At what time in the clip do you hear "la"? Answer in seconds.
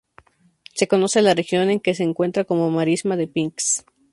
1.21-1.35